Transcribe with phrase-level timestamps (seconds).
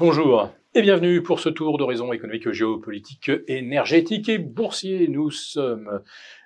[0.00, 5.08] Bonjour et bienvenue pour ce tour d'horizon économique, géopolitique, énergétique et boursier.
[5.08, 6.00] Nous sommes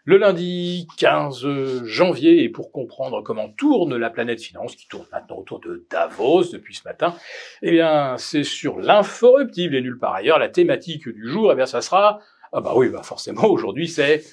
[0.05, 5.37] le lundi 15 janvier et pour comprendre comment tourne la planète finance, qui tourne maintenant
[5.37, 7.15] autour de Davos depuis ce matin,
[7.63, 10.41] eh bien c'est sur l'inforruptible et nulle part ailleurs.
[10.41, 12.19] La thématique du jour, eh bien ça sera,
[12.53, 14.25] ah bah oui, bah forcément aujourd'hui c'est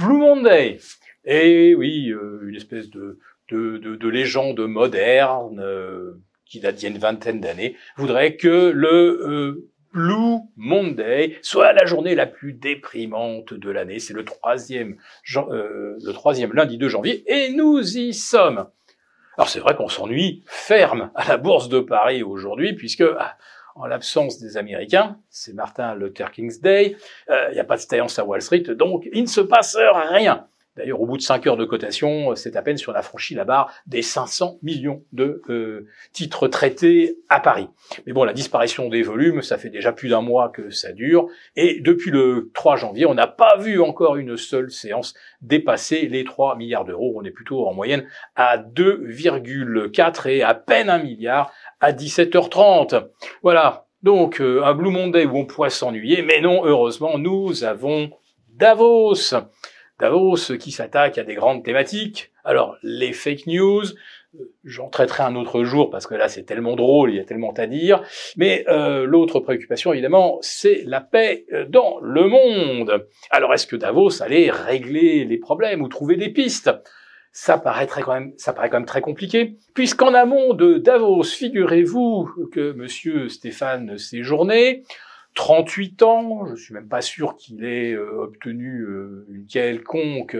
[0.00, 0.78] Blue Monday.
[1.26, 3.18] Et oui, euh, une espèce de,
[3.50, 6.14] de, de, de légende moderne euh,
[6.48, 12.14] qui date d'il une vingtaine d'années, voudrait que le euh, Blue Monday soit la journée
[12.14, 13.98] la plus déprimante de l'année.
[13.98, 14.96] C'est le troisième,
[15.34, 18.68] le troisième lundi de janvier et nous y sommes.
[19.36, 23.36] Alors c'est vrai qu'on s'ennuie ferme à la bourse de Paris aujourd'hui puisque ah,
[23.76, 26.96] en l'absence des Américains, c'est Martin Luther King's Day,
[27.28, 30.48] il n'y a pas de séance à Wall Street, donc il ne se passe rien.
[30.78, 33.34] D'ailleurs, au bout de 5 heures de cotation, c'est à peine si on a franchi
[33.34, 37.68] la barre des 500 millions de euh, titres traités à Paris.
[38.06, 41.26] Mais bon, la disparition des volumes, ça fait déjà plus d'un mois que ça dure.
[41.56, 46.22] Et depuis le 3 janvier, on n'a pas vu encore une seule séance dépasser les
[46.22, 47.12] 3 milliards d'euros.
[47.16, 53.08] On est plutôt en moyenne à 2,4 et à peine un milliard à 17h30.
[53.42, 53.86] Voilà.
[54.04, 56.22] Donc, euh, un Blue Monday où on pourrait s'ennuyer.
[56.22, 58.10] Mais non, heureusement, nous avons
[58.54, 59.34] Davos.
[59.98, 62.30] Davos qui s'attaque à des grandes thématiques.
[62.44, 63.84] Alors, les fake news,
[64.34, 67.24] euh, j'en traiterai un autre jour parce que là c'est tellement drôle, il y a
[67.24, 68.02] tellement à dire.
[68.36, 73.06] Mais euh, l'autre préoccupation évidemment, c'est la paix euh, dans le monde.
[73.30, 76.70] Alors est-ce que Davos allait régler les problèmes ou trouver des pistes?
[77.32, 82.48] Ça paraîtrait quand même, ça paraît quand même très compliqué, puisqu'en amont de Davos, figurez-vous
[82.52, 84.82] que Monsieur Stéphane Séjourné
[85.38, 90.36] 38 ans, je suis même pas sûr qu'il ait euh, obtenu euh, une quelconque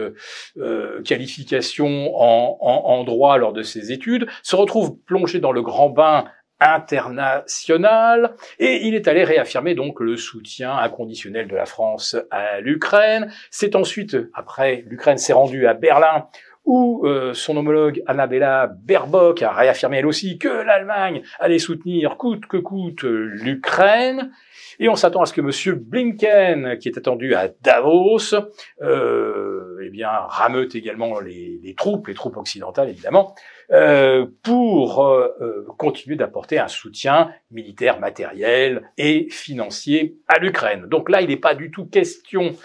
[0.57, 5.89] euh, qualification en, en, droit lors de ses études, se retrouve plongé dans le grand
[5.89, 6.25] bain
[6.59, 13.31] international et il est allé réaffirmer donc le soutien inconditionnel de la France à l'Ukraine.
[13.51, 16.27] C'est ensuite, après, l'Ukraine s'est rendue à Berlin
[16.65, 22.57] où son homologue Annabella Baerbock a réaffirmé elle aussi que l'Allemagne allait soutenir coûte que
[22.57, 24.31] coûte l'Ukraine.
[24.81, 28.33] Et on s'attend à ce que Monsieur Blinken, qui est attendu à Davos,
[28.81, 33.35] euh, eh bien rameute également les, troupes, les troupes occidentales évidemment,
[33.71, 40.85] euh, pour euh, euh, continuer d'apporter un soutien militaire, matériel et financier à l'Ukraine.
[40.87, 42.55] Donc là, il n'est pas du tout question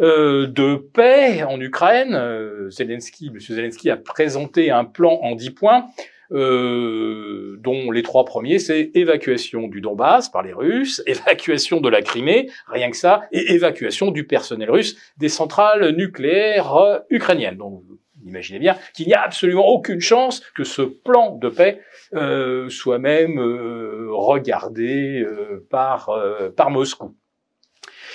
[0.00, 2.70] euh, de paix en Ukraine.
[2.70, 5.86] Zelensky, Monsieur Zelensky a présenté un plan en dix points
[6.32, 12.02] euh, dont les trois premiers, c'est évacuation du Donbass par les Russes, évacuation de la
[12.02, 17.56] Crimée, rien que ça, et évacuation du personnel russe des centrales nucléaires euh, ukrainiennes.
[17.56, 17.82] Donc,
[18.24, 21.80] imaginez bien qu'il n'y a absolument aucune chance que ce plan de paix
[22.14, 23.38] euh, soit même
[24.10, 25.26] regardé
[25.70, 26.10] par,
[26.56, 27.16] par Moscou.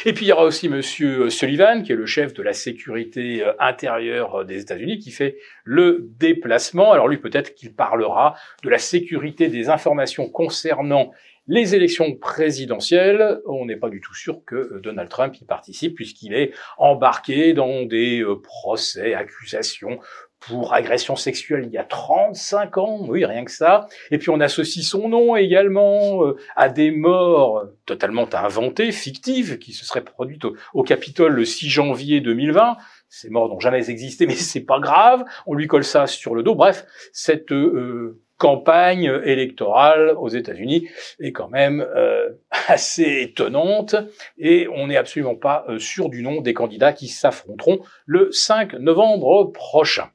[0.07, 3.43] Et puis il y aura aussi Monsieur Sullivan, qui est le chef de la sécurité
[3.43, 6.93] euh, intérieure euh, des États-Unis, qui fait le déplacement.
[6.93, 11.11] Alors lui, peut-être qu'il parlera de la sécurité des informations concernant
[11.49, 15.95] les élections présidentielles, on n'est pas du tout sûr que euh, Donald Trump y participe
[15.95, 19.99] puisqu'il est embarqué dans des procès, accusations
[20.39, 23.87] pour agression sexuelle il y a 35 ans, oui, rien que ça.
[24.11, 29.73] Et puis on associe son nom également euh, à des morts totalement inventées, fictives, qui
[29.73, 32.77] se seraient produites au, Capitole le 6 janvier 2020.
[33.09, 35.25] Ces morts n'ont jamais existé, mais c'est pas grave.
[35.45, 36.55] On lui colle ça sur le dos.
[36.55, 40.87] Bref, cette euh, campagne électorale aux États-Unis
[41.19, 42.29] est quand même euh,
[42.67, 43.95] assez étonnante
[44.37, 49.51] et on n'est absolument pas sûr du nom des candidats qui s'affronteront le 5 novembre
[49.51, 50.09] prochain.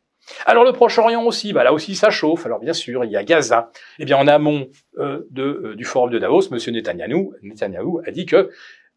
[0.47, 2.47] Alors le Proche-Orient aussi, bah là aussi ça chauffe.
[2.47, 3.71] Alors bien sûr, il y a Gaza.
[3.99, 8.11] Eh bien en amont euh, de, euh, du forum de Davos, Monsieur Netanyahu, Netanyahu a
[8.11, 8.51] dit que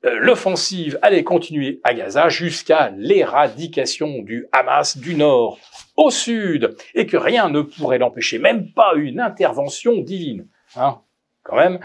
[0.06, 5.58] euh, l'offensive allait continuer à Gaza jusqu'à l'éradication du Hamas du nord
[5.98, 10.48] au sud et que rien ne pourrait l'empêcher, même pas une intervention divine.
[10.76, 11.00] Hein
[11.46, 11.80] quand même.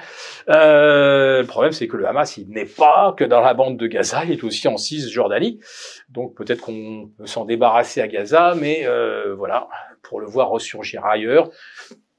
[0.49, 3.87] Euh, le problème, c'est que le Hamas, il n'est pas que dans la bande de
[3.87, 5.61] Gaza, il est aussi en Cisjordanie.
[6.09, 9.69] Donc peut-être qu'on peut s'en débarrasser à Gaza, mais euh, voilà,
[10.03, 11.51] pour le voir ressurgir ailleurs,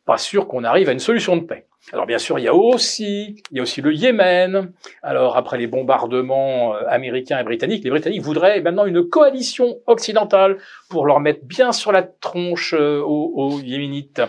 [0.05, 1.65] pas sûr qu'on arrive à une solution de paix.
[1.93, 4.71] Alors bien sûr, il y a aussi, il y a aussi le Yémen.
[5.01, 10.57] Alors après les bombardements euh, américains et britanniques, les Britanniques voudraient maintenant une coalition occidentale
[10.91, 14.21] pour leur mettre bien sur la tronche euh, aux, aux Yéménites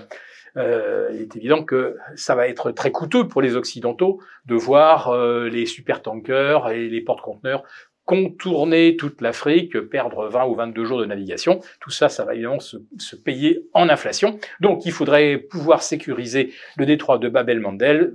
[0.56, 5.08] euh, il est évident que ça va être très coûteux pour les Occidentaux de voir
[5.08, 7.64] euh, les supertankers et les porte-conteneurs
[8.04, 11.60] contourner toute l'Afrique, perdre 20 ou 22 jours de navigation.
[11.80, 14.38] Tout ça, ça va évidemment se, se payer en inflation.
[14.60, 18.12] Donc, il faudrait pouvoir sécuriser le détroit de Babel-Mandeb,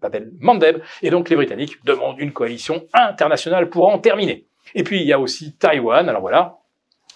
[0.00, 4.46] Babel-Mandeb, et donc les Britanniques demandent une coalition internationale pour en terminer.
[4.74, 6.08] Et puis, il y a aussi Taïwan.
[6.08, 6.58] Alors voilà,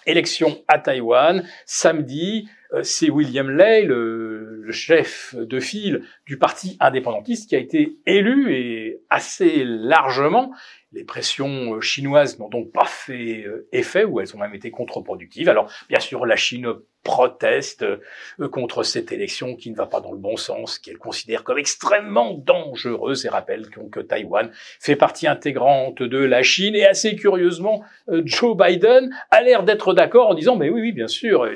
[0.05, 4.30] élection à Taïwan, samedi, euh, c'est William Lay, le,
[4.61, 10.53] le, chef de file du parti indépendantiste, qui a été élu et assez largement.
[10.93, 14.71] Les pressions euh, chinoises n'ont donc pas fait euh, effet, ou elles ont même été
[14.71, 15.47] contre-productives.
[15.47, 16.67] Alors, bien sûr, la Chine
[17.03, 21.45] proteste euh, contre cette élection qui ne va pas dans le bon sens, qu'elle considère
[21.45, 24.51] comme extrêmement dangereuse et rappelle que Taïwan
[24.81, 27.83] fait partie intégrante de la Chine et assez curieusement,
[28.25, 31.49] Joe Biden a l'air d'être d'accord en disant mais oui oui bien sûr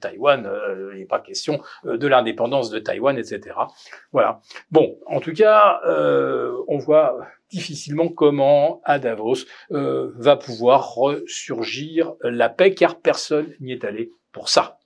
[0.00, 0.48] Taïwan
[0.92, 3.56] il n'est pas question de l'indépendance de Taïwan etc.
[4.12, 4.40] Voilà.
[4.70, 5.80] Bon en tout cas
[6.68, 7.18] on voit
[7.50, 14.10] difficilement comment à Davos euh, va pouvoir ressurgir la paix, car personne n'y est allé
[14.32, 14.78] pour ça.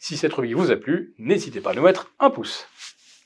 [0.00, 2.66] Si cette revue vous a plu, n'hésitez pas à nous mettre un pouce.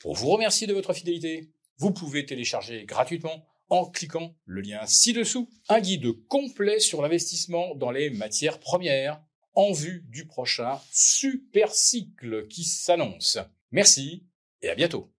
[0.01, 5.49] Pour vous remercier de votre fidélité, vous pouvez télécharger gratuitement en cliquant le lien ci-dessous
[5.69, 9.21] un guide complet sur l'investissement dans les matières premières
[9.55, 13.37] en vue du prochain super cycle qui s'annonce.
[13.71, 14.25] Merci
[14.61, 15.12] et à bientôt.